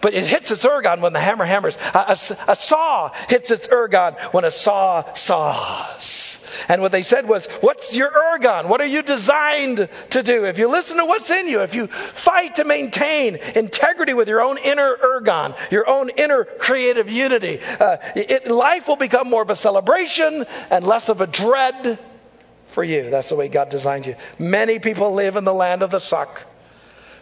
[0.00, 1.76] But it hits its ergon when the hammer hammers.
[1.94, 6.46] A, a, a saw hits its ergon when a saw saws.
[6.68, 8.68] And what they said was, What's your ergon?
[8.68, 10.46] What are you designed to do?
[10.46, 14.42] If you listen to what's in you, if you fight to maintain integrity with your
[14.42, 19.50] own inner ergon, your own inner creative unity, uh, it, life will become more of
[19.50, 21.98] a celebration and less of a dread
[22.66, 23.10] for you.
[23.10, 24.16] That's the way God designed you.
[24.38, 26.46] Many people live in the land of the suck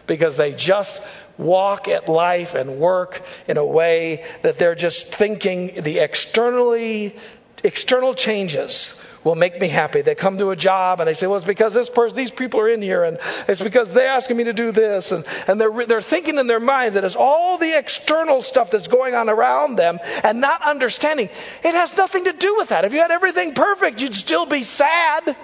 [0.07, 1.05] because they just
[1.37, 7.15] walk at life and work in a way that they're just thinking the externally
[7.63, 10.01] external changes will make me happy.
[10.01, 12.59] They come to a job and they say, well, it's because this person, these people
[12.61, 13.17] are in here and
[13.47, 15.11] it's because they're asking me to do this.
[15.11, 18.87] And, and they're, they're thinking in their minds that it's all the external stuff that's
[18.87, 21.29] going on around them and not understanding
[21.63, 22.85] it has nothing to do with that.
[22.85, 25.35] If you had everything perfect, you'd still be sad.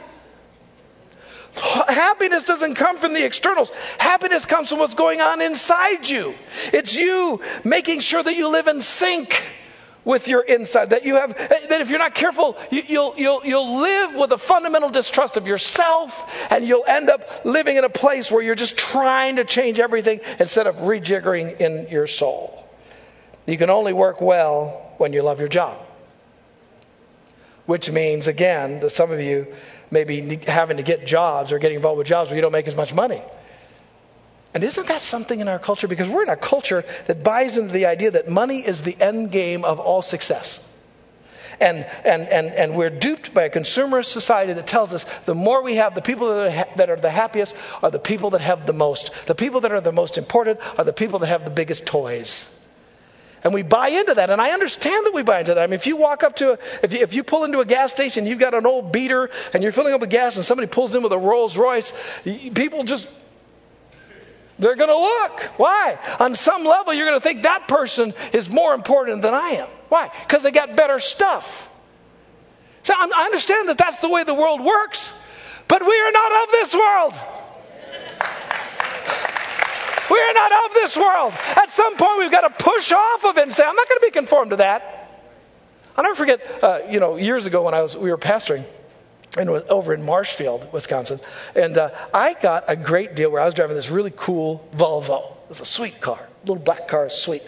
[1.55, 3.69] Happiness doesn't come from the externals.
[3.99, 6.33] Happiness comes from what's going on inside you.
[6.71, 9.43] It's you making sure that you live in sync
[10.03, 10.89] with your inside.
[10.89, 14.37] That you have, that if you're not careful, you, will you'll, you'll live with a
[14.37, 18.77] fundamental distrust of yourself and you'll end up living in a place where you're just
[18.77, 22.67] trying to change everything instead of rejiggering in your soul.
[23.45, 25.79] You can only work well when you love your job.
[27.65, 29.47] Which means, again, that some of you
[29.93, 32.75] maybe having to get jobs or getting involved with jobs where you don't make as
[32.75, 33.21] much money.
[34.53, 35.87] And isn't that something in our culture?
[35.87, 39.31] Because we're in a culture that buys into the idea that money is the end
[39.31, 40.67] game of all success.
[41.59, 45.63] And, and, and, and we're duped by a consumerist society that tells us the more
[45.63, 48.41] we have, the people that are, ha- that are the happiest are the people that
[48.41, 49.27] have the most.
[49.27, 52.59] The people that are the most important are the people that have the biggest toys.
[53.43, 54.29] And we buy into that.
[54.29, 55.63] And I understand that we buy into that.
[55.63, 57.65] I mean, if you walk up to, a, if, you, if you pull into a
[57.65, 60.67] gas station, you've got an old beater and you're filling up with gas and somebody
[60.67, 63.07] pulls in with a Rolls Royce, people just,
[64.59, 65.41] they're going to look.
[65.57, 65.97] Why?
[66.19, 69.67] On some level, you're going to think that person is more important than I am.
[69.89, 70.09] Why?
[70.25, 71.69] Because they got better stuff.
[72.83, 75.17] So I understand that that's the way the world works,
[75.67, 77.42] but we are not of this world.
[80.13, 81.33] We are not of this world.
[81.57, 83.99] At some point, we've got to push off of it and say, I'm not going
[83.99, 85.09] to be conformed to that.
[85.97, 88.63] I'll never forget, uh, you know, years ago when I was, we were pastoring
[89.39, 91.19] and was over in Marshfield, Wisconsin,
[91.55, 95.31] and uh, I got a great deal where I was driving this really cool Volvo.
[95.45, 97.41] It was a sweet car, little black car, sweet.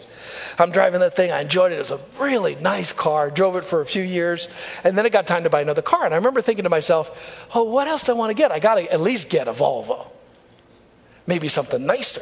[0.57, 1.31] I'm driving that thing.
[1.31, 1.75] I enjoyed it.
[1.75, 3.29] It was a really nice car.
[3.29, 4.47] Drove it for a few years,
[4.83, 6.05] and then it got time to buy another car.
[6.05, 7.11] And I remember thinking to myself,
[7.53, 8.51] "Oh, what else do I want to get?
[8.51, 10.07] I got to at least get a Volvo."
[11.27, 12.21] Maybe something nicer.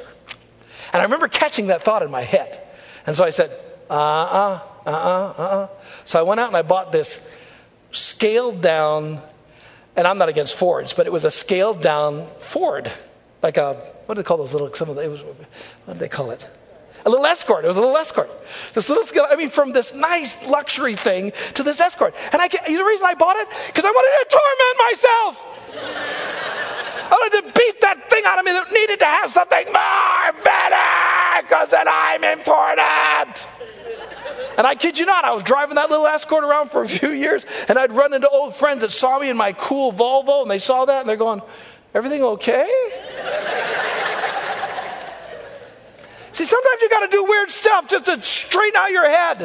[0.91, 2.59] And I remember catching that thought in my head.
[3.05, 3.51] And so I said,
[3.89, 5.67] uh uh, uh uh, uh uh.
[6.05, 7.27] So I went out and I bought this
[7.91, 9.21] scaled down,
[9.95, 12.91] and I'm not against Fords, but it was a scaled down Ford.
[13.41, 13.73] Like a,
[14.05, 16.31] what do they call those little, some of the, it was, what do they call
[16.31, 16.45] it?
[17.05, 17.65] A little escort.
[17.65, 18.29] It was a little escort.
[18.73, 22.15] This little, I mean, from this nice luxury thing to this escort.
[22.31, 26.32] And I, the reason I bought it, because I wanted to torment myself.
[27.05, 30.43] I wanted to beat that thing out of me that needed to have something more
[30.43, 33.47] better, because then I'm important.
[34.57, 37.09] And I kid you not, I was driving that little escort around for a few
[37.09, 40.51] years, and I'd run into old friends that saw me in my cool Volvo, and
[40.51, 41.41] they saw that, and they're going,
[41.93, 42.67] Everything okay?
[46.31, 49.41] See, sometimes you got to do weird stuff just to straighten out your head.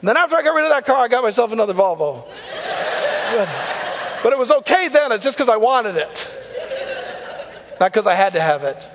[0.00, 2.24] And then after I got rid of that car, I got myself another Volvo.
[3.30, 3.48] But,
[4.22, 5.12] but it was okay then.
[5.12, 6.34] It's just because I wanted it,
[7.80, 8.88] not because I had to have it.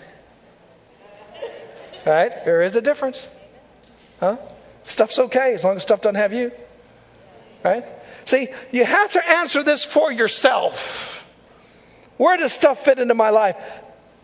[2.05, 2.31] Right?
[2.45, 3.29] There is a difference.
[4.19, 4.37] Huh?
[4.83, 6.51] Stuff's okay as long as stuff doesn't have you.
[7.63, 7.85] Right?
[8.25, 11.25] See, you have to answer this for yourself.
[12.17, 13.55] Where does stuff fit into my life?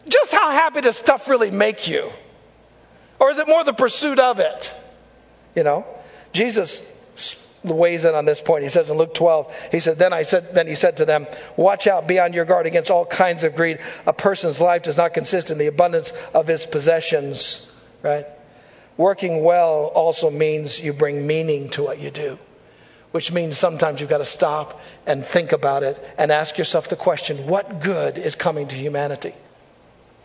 [0.08, 2.12] Just how happy does stuff really make you?
[3.20, 4.74] Or is it more the pursuit of it?
[5.56, 5.86] You know,
[6.34, 6.92] Jesus
[7.64, 8.64] weighs in on this point.
[8.64, 11.28] He says in Luke 12, he said, then I said, then he said to them,
[11.58, 13.80] watch out, be on your guard against all kinds of greed.
[14.06, 18.26] A person's life does not consist in the abundance of his possessions, right?
[18.98, 22.38] Working well also means you bring meaning to what you do,
[23.12, 26.96] which means sometimes you've got to stop and think about it and ask yourself the
[26.96, 29.34] question, what good is coming to humanity?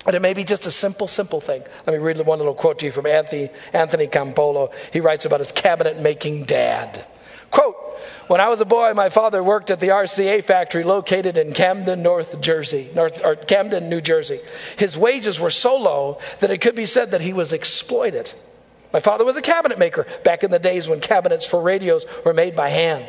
[0.07, 1.63] And it may be just a simple, simple thing.
[1.87, 4.73] Let me read one little quote to you from Anthony, Anthony Campolo.
[4.93, 7.05] He writes about his cabinet making dad.
[8.27, 12.03] When I was a boy, my father worked at the RCA factory located in Camden,
[12.03, 14.41] North Jersey, North, or Camden, New Jersey.
[14.77, 18.33] His wages were so low that it could be said that he was exploited.
[18.93, 22.35] My father was a cabinet maker back in the days when cabinets for radios were
[22.35, 23.09] made by hand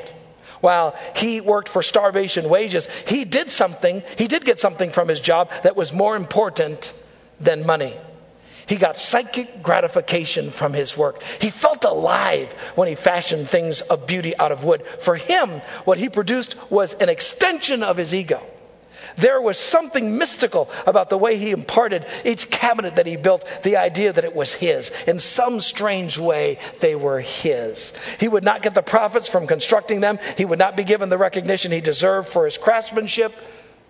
[0.62, 5.20] while he worked for starvation wages, he did something, he did get something from his
[5.20, 6.92] job that was more important
[7.40, 7.94] than money.
[8.68, 11.22] He got psychic gratification from his work.
[11.24, 14.86] He felt alive when he fashioned things of beauty out of wood.
[15.00, 15.50] For him,
[15.84, 18.42] what he produced was an extension of his ego.
[19.18, 23.78] There was something mystical about the way he imparted each cabinet that he built, the
[23.78, 24.92] idea that it was his.
[25.08, 27.94] In some strange way, they were his.
[28.20, 31.18] He would not get the profits from constructing them, he would not be given the
[31.18, 33.34] recognition he deserved for his craftsmanship,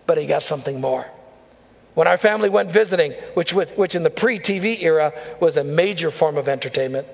[0.05, 1.05] but he got something more.
[1.95, 6.11] When our family went visiting, which, which in the pre TV era was a major
[6.11, 7.07] form of entertainment,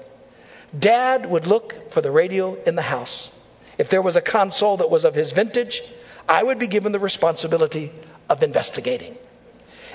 [0.77, 3.37] Dad would look for the radio in the house.
[3.77, 5.83] If there was a console that was of his vintage,
[6.27, 7.91] I would be given the responsibility
[8.27, 9.15] of investigating.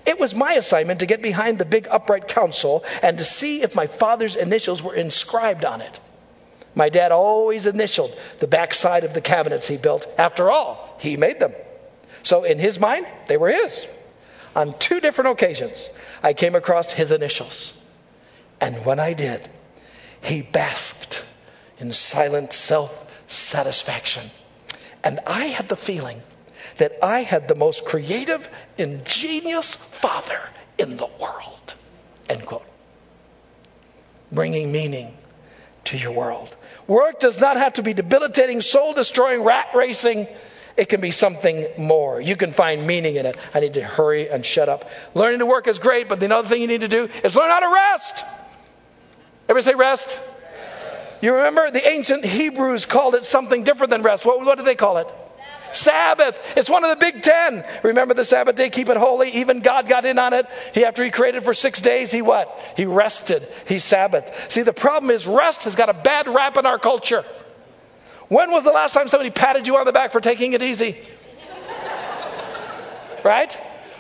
[0.05, 3.75] It was my assignment to get behind the big upright console and to see if
[3.75, 5.99] my father's initials were inscribed on it.
[6.77, 10.07] My dad always initialed the backside of the cabinets he built.
[10.17, 11.55] After all, he made them.
[12.23, 13.87] So in his mind, they were his.
[14.57, 15.91] On two different occasions,
[16.23, 17.79] I came across his initials.
[18.59, 19.47] And when I did,
[20.23, 21.23] he basked
[21.79, 24.31] in silent self satisfaction.
[25.05, 26.23] And I had the feeling
[26.79, 30.41] that I had the most creative, ingenious father
[30.79, 31.75] in the world.
[32.31, 32.67] End quote.
[34.33, 35.15] Bringing meaning
[35.85, 36.57] to your world.
[36.87, 40.27] Work does not have to be debilitating, soul destroying, rat racing.
[40.77, 42.21] It can be something more.
[42.21, 43.37] You can find meaning in it.
[43.55, 44.89] I need to hurry and shut up.
[45.15, 47.49] Learning to work is great, but the other thing you need to do is learn
[47.49, 48.25] how to rest.
[49.49, 50.19] Everybody say rest?
[51.23, 54.27] You remember the ancient Hebrews called it something different than rest.
[54.27, 55.09] What, what did they call it?
[55.73, 56.39] Sabbath.
[56.57, 57.65] It's one of the big ten.
[57.83, 59.31] Remember the Sabbath day, keep it holy.
[59.31, 60.47] Even God got in on it.
[60.75, 62.49] He, after he created for six days, he what?
[62.77, 63.47] He rested.
[63.67, 64.51] He Sabbath.
[64.51, 67.25] See, the problem is rest has got a bad rap in our culture.
[68.29, 70.97] When was the last time somebody patted you on the back for taking it easy?
[73.25, 73.57] Right?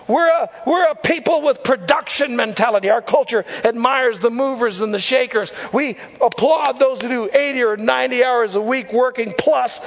[0.08, 2.90] We're a, we're a people with production mentality.
[2.90, 5.52] Our culture admires the movers and the shakers.
[5.72, 9.80] We applaud those who do 80 or 90 hours a week working, plus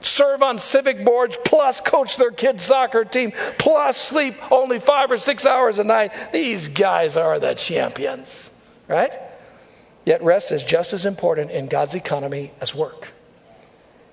[0.00, 5.18] serve on civic boards, plus coach their kids' soccer team, plus sleep only five or
[5.18, 6.32] six hours a night.
[6.32, 8.54] These guys are the champions,
[8.88, 9.14] right?
[10.06, 13.12] Yet rest is just as important in God's economy as work.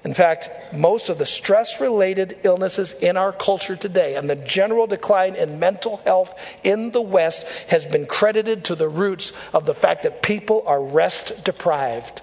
[0.03, 4.85] In fact, most of the stress related illnesses in our culture today and the general
[4.85, 9.73] decline in mental health in the West has been credited to the roots of the
[9.73, 12.21] fact that people are rest deprived.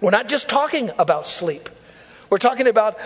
[0.00, 1.70] We're not just talking about sleep,
[2.28, 2.98] we're talking about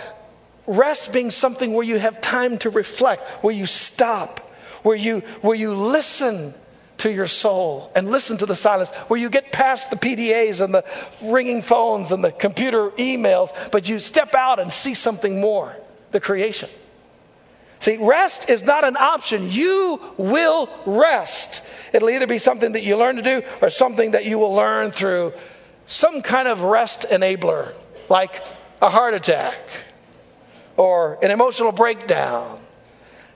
[0.66, 4.40] rest being something where you have time to reflect, where you stop,
[4.82, 6.52] where you, where you listen
[6.98, 10.74] to your soul and listen to the silence, where you get past the PDAs and
[10.74, 10.84] the
[11.22, 15.76] ringing phones and the computer emails, but you step out and see something more
[16.12, 16.70] the creation.
[17.78, 19.50] See, rest is not an option.
[19.50, 21.70] You will rest.
[21.92, 24.92] It'll either be something that you learn to do or something that you will learn
[24.92, 25.34] through
[25.86, 27.74] some kind of rest enabler,
[28.08, 28.42] like
[28.80, 29.60] a heart attack
[30.76, 32.58] or an emotional breakdown.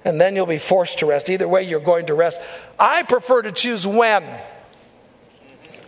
[0.05, 1.29] And then you'll be forced to rest.
[1.29, 2.41] Either way, you're going to rest.
[2.79, 4.25] I prefer to choose when.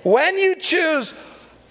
[0.02, 1.12] When you choose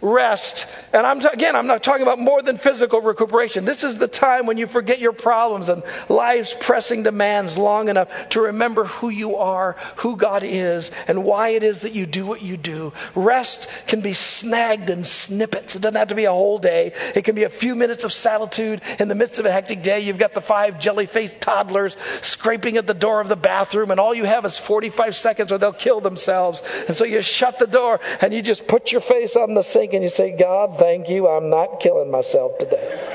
[0.02, 0.68] rest.
[0.94, 3.66] And I'm, again, I'm not talking about more than physical recuperation.
[3.66, 8.30] This is the time when you forget your problems and life's pressing demands long enough
[8.30, 12.26] to remember who you are, who God is, and why it is that you do
[12.26, 12.94] what you do.
[13.14, 15.76] Rest can be snagged in snippets.
[15.76, 16.94] It doesn't have to be a whole day.
[17.16, 20.00] It can be a few minutes of solitude in the midst of a hectic day.
[20.00, 24.16] You've got the five jelly-faced toddlers scraping at the door of the bathroom, and all
[24.16, 26.62] you have is 45 seconds or they'll kill themselves.
[26.88, 29.91] And so you shut the door and you just put your face on the sink
[29.94, 33.08] and you say, God, thank you, I'm not killing myself today.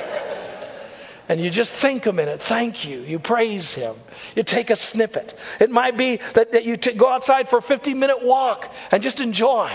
[1.29, 3.01] And you just think a minute, thank you.
[3.01, 3.97] You praise Him.
[4.37, 5.35] You take a snippet.
[5.59, 9.03] It might be that, that you t- go outside for a 15 minute walk and
[9.03, 9.71] just enjoy.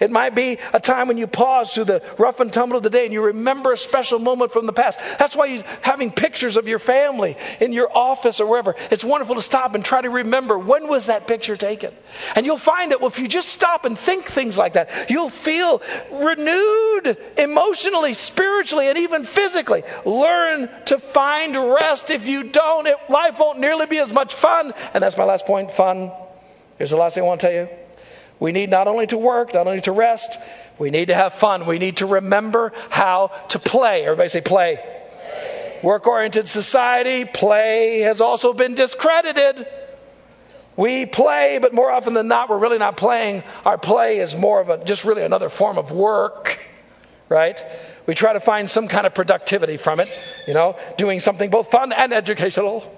[0.00, 2.90] It might be a time when you pause through the rough and tumble of the
[2.90, 4.98] day and you remember a special moment from the past.
[5.18, 8.74] That's why you're having pictures of your family in your office or wherever.
[8.90, 11.92] It's wonderful to stop and try to remember when was that picture taken.
[12.36, 15.82] And you'll find that if you just stop and think things like that, you'll feel
[16.10, 19.82] renewed emotionally, spiritually, and even physically.
[20.04, 22.10] Learn to find rest.
[22.10, 24.72] If you don't, it, life won't nearly be as much fun.
[24.94, 26.12] And that's my last point fun.
[26.78, 27.81] Here's the last thing I want to tell you.
[28.42, 30.36] We need not only to work, not only to rest,
[30.76, 31.64] we need to have fun.
[31.64, 34.02] We need to remember how to play.
[34.02, 34.80] Everybody say play.
[34.80, 35.80] play.
[35.84, 39.64] Work oriented society, play has also been discredited.
[40.74, 43.44] We play, but more often than not, we're really not playing.
[43.64, 46.58] Our play is more of a, just really another form of work,
[47.28, 47.64] right?
[48.06, 50.08] We try to find some kind of productivity from it,
[50.48, 52.92] you know, doing something both fun and educational,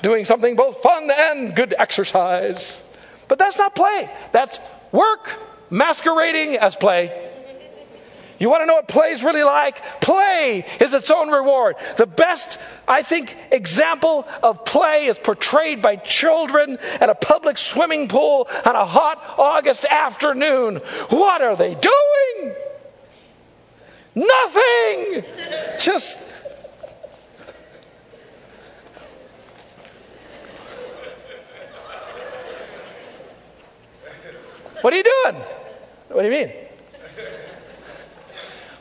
[0.00, 2.88] doing something both fun and good exercise.
[3.32, 4.10] But that's not play.
[4.32, 4.60] That's
[4.92, 7.30] work masquerading as play.
[8.38, 10.02] You want to know what play is really like?
[10.02, 11.76] Play is its own reward.
[11.96, 18.08] The best, I think, example of play is portrayed by children at a public swimming
[18.08, 20.82] pool on a hot August afternoon.
[21.08, 22.54] What are they doing?
[24.14, 25.24] Nothing!
[25.80, 26.30] Just
[34.82, 35.42] What are you doing?
[36.08, 36.52] What do you mean?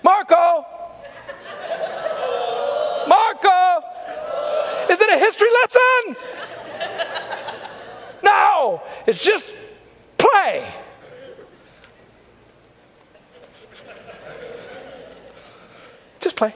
[0.03, 0.65] Marco!
[3.07, 3.85] Marco!
[4.89, 6.15] Is it a history lesson?
[8.23, 8.81] No!
[9.05, 9.47] It's just
[10.17, 10.65] play.
[16.19, 16.53] Just play.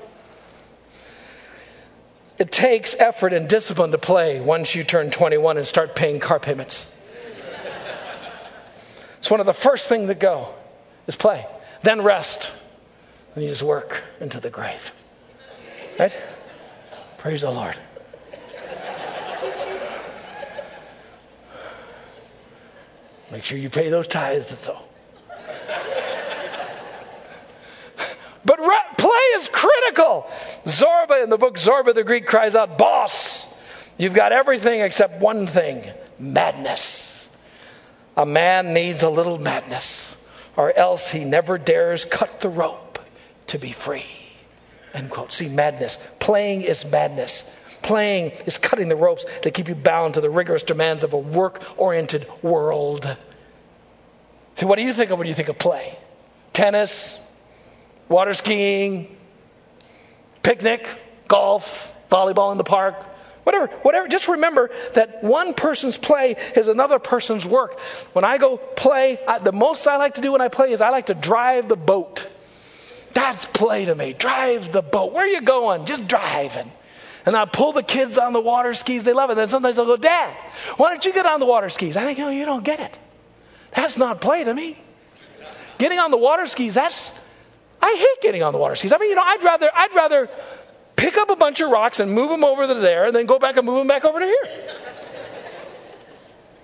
[2.39, 6.39] It takes effort and discipline to play once you turn 21 and start paying car
[6.39, 6.94] payments.
[9.25, 10.53] It's one of the first things that go
[11.07, 11.47] is play,
[11.81, 12.53] then rest,
[13.33, 14.93] and you just work into the grave.
[15.97, 16.15] Right?
[17.17, 17.75] Praise the Lord.
[23.31, 24.77] Make sure you pay those tithes so.
[28.45, 30.29] But re- play is critical.
[30.65, 33.51] Zorba in the book Zorba the Greek cries out, Boss,
[33.97, 35.83] you've got everything except one thing
[36.19, 37.14] madness.
[38.17, 40.15] A man needs a little madness,
[40.55, 42.99] or else he never dares cut the rope
[43.47, 44.05] to be free.
[44.93, 45.33] End quote.
[45.33, 45.97] See, madness.
[46.19, 47.53] Playing is madness.
[47.81, 51.17] Playing is cutting the ropes that keep you bound to the rigorous demands of a
[51.17, 53.15] work oriented world.
[54.55, 55.97] See, what do you think of when you think of play?
[56.53, 57.21] Tennis,
[58.07, 59.15] water skiing,
[60.41, 60.87] picnic,
[61.27, 62.95] golf, volleyball in the park,
[63.45, 64.07] Whatever, whatever.
[64.07, 67.79] Just remember that one person's play is another person's work.
[68.13, 70.81] When I go play, I, the most I like to do when I play is
[70.81, 72.27] I like to drive the boat.
[73.13, 74.13] That's play to me.
[74.13, 75.13] Drive the boat.
[75.13, 75.85] Where are you going?
[75.85, 76.71] Just driving.
[77.27, 79.03] And I pull the kids on the water skis.
[79.03, 79.35] They love it.
[79.35, 80.33] Then sometimes they'll go, Dad,
[80.77, 81.97] why don't you get on the water skis?
[81.97, 82.97] I think, no, you don't get it.
[83.73, 84.75] That's not play to me.
[85.77, 87.15] Getting on the water skis, that's,
[87.79, 88.91] I hate getting on the water skis.
[88.91, 90.29] I mean, you know, I'd rather, I'd rather
[90.95, 93.39] pick up a bunch of rocks and move them over to there, and then go
[93.39, 94.69] back and move them back over to here.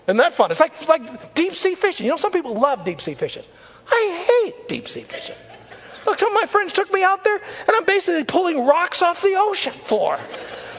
[0.08, 0.52] Isn't that fun?
[0.52, 2.06] It's like like deep sea fishing.
[2.06, 3.44] You know, some people love deep sea fishing.
[3.90, 5.36] I hate deep sea fishing.
[6.06, 9.22] Look, some of my friends took me out there, and I'm basically pulling rocks off
[9.22, 10.20] the ocean floor.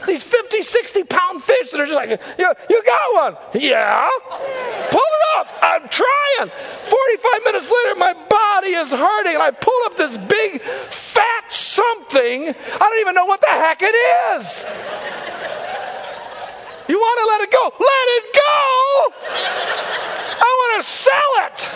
[0.05, 3.37] these 50, 60 pound fish that are just like, you, you got one.
[3.53, 4.09] Yeah.
[4.29, 5.47] Pull it up.
[5.61, 6.49] I'm trying.
[6.49, 12.49] 45 minutes later, my body is hurting, and I pull up this big, fat something.
[12.49, 13.95] I don't even know what the heck it
[14.35, 14.65] is.
[16.87, 17.63] You want to let it go?
[17.79, 19.13] Let it go!
[20.35, 21.69] I want to sell it.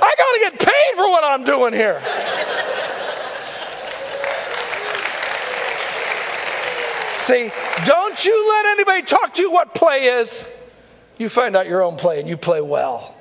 [0.00, 2.00] I got to get paid for what I'm doing here.
[7.28, 7.50] See,
[7.84, 10.50] don't you let anybody talk to you what play is.
[11.18, 13.14] You find out your own play and you play well.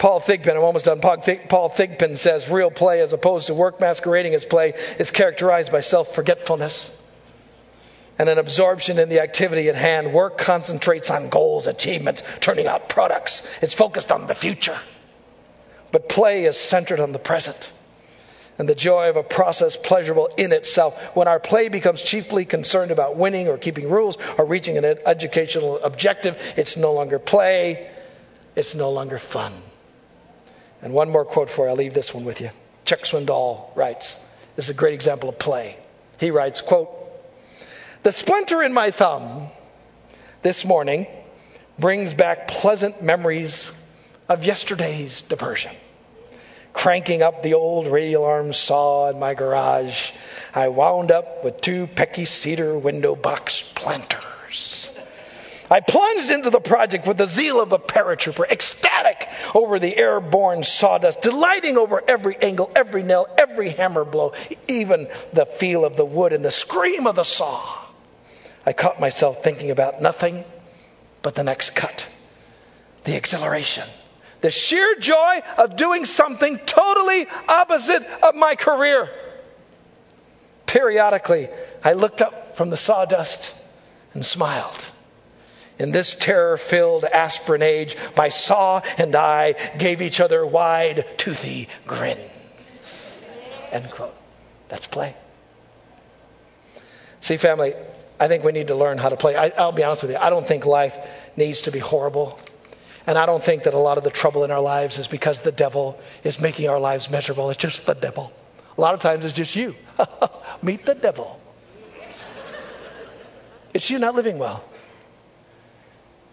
[0.00, 1.00] Paul Thigpen, I'm almost done.
[1.00, 5.80] Paul Thigpen says real play, as opposed to work masquerading as play, is characterized by
[5.80, 6.90] self forgetfulness
[8.18, 10.12] and an absorption in the activity at hand.
[10.12, 13.48] Work concentrates on goals, achievements, turning out products.
[13.62, 14.76] It's focused on the future.
[15.92, 17.70] But play is centered on the present
[18.58, 21.16] and the joy of a process pleasurable in itself.
[21.16, 25.78] When our play becomes chiefly concerned about winning or keeping rules or reaching an educational
[25.82, 27.90] objective, it's no longer play,
[28.54, 29.52] it's no longer fun.
[30.82, 31.70] And one more quote for you.
[31.70, 32.50] I'll leave this one with you.
[32.84, 34.18] Chuck Swindoll writes,
[34.56, 35.76] this is a great example of play.
[36.18, 36.90] He writes, quote,
[38.02, 39.48] The splinter in my thumb
[40.42, 41.06] this morning
[41.78, 43.72] brings back pleasant memories
[44.28, 45.72] of yesterday's diversion.
[46.72, 50.10] Cranking up the old radial arm saw in my garage,
[50.54, 54.98] I wound up with two Pecky cedar window box planters.
[55.70, 60.64] I plunged into the project with the zeal of a paratrooper, ecstatic over the airborne
[60.64, 64.34] sawdust, delighting over every angle, every nail, every hammer blow,
[64.68, 67.58] even the feel of the wood and the scream of the saw.
[68.66, 70.44] I caught myself thinking about nothing
[71.22, 72.06] but the next cut,
[73.04, 73.88] the exhilaration,
[74.42, 79.08] the sheer joy of doing something totally opposite of my career.
[80.66, 81.48] Periodically,
[81.82, 83.54] I looked up from the sawdust
[84.14, 84.86] and smiled.
[85.78, 91.68] In this terror filled aspirin age, my saw and I gave each other wide, toothy
[91.86, 93.20] grins.
[93.70, 94.14] End quote.
[94.68, 95.14] That's play.
[97.20, 97.74] See, family,
[98.18, 99.36] I think we need to learn how to play.
[99.36, 100.18] I, will be honest with you.
[100.18, 100.96] I don't think life
[101.36, 102.38] needs to be horrible.
[103.06, 105.40] And I don't think that a lot of the trouble in our lives is because
[105.40, 107.50] the devil is making our lives miserable.
[107.50, 108.32] It's just the devil.
[108.76, 109.74] A lot of times it's just you.
[110.62, 111.40] Meet the devil.
[113.74, 114.62] It's you not living well.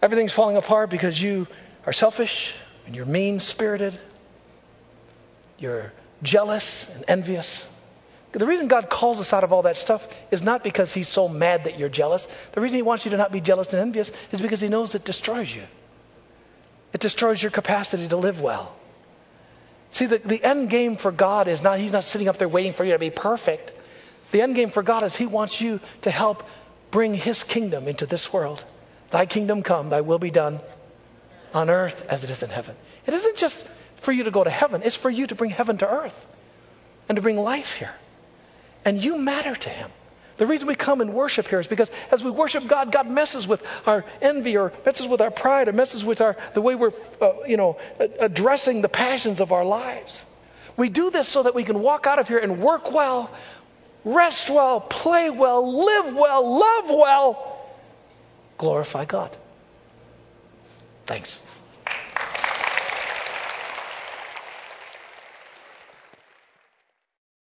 [0.02, 1.48] Everything's falling apart because you
[1.86, 2.54] are selfish
[2.86, 3.98] and you're mean spirited.
[5.58, 5.92] You're
[6.22, 7.68] jealous and envious.
[8.32, 11.28] The reason God calls us out of all that stuff is not because He's so
[11.28, 12.28] mad that you're jealous.
[12.52, 14.94] The reason He wants you to not be jealous and envious is because He knows
[14.94, 15.64] it destroys you.
[16.94, 18.76] It destroys your capacity to live well.
[19.92, 22.74] See, the, the end game for God is not, He's not sitting up there waiting
[22.74, 23.72] for you to be perfect.
[24.32, 26.48] The end game for God is He wants you to help
[26.92, 28.64] bring His kingdom into this world.
[29.10, 30.60] Thy kingdom come, thy will be done
[31.54, 32.76] on earth as it is in heaven.
[33.08, 33.68] It isn't just
[34.02, 36.28] for you to go to heaven, it's for you to bring heaven to earth
[37.08, 37.94] and to bring life here.
[38.86, 39.90] And you matter to Him.
[40.40, 43.46] The reason we come and worship here is because as we worship God, God messes
[43.46, 46.94] with our envy or messes with our pride or messes with our, the way we're,
[47.22, 50.26] uh, you know, addressing the passions of our lives.
[50.78, 53.30] We do this so that we can walk out of here and work well,
[54.06, 57.60] rest well, play well, live well, love well,
[58.58, 59.36] glorify God.
[61.06, 61.42] Thanks.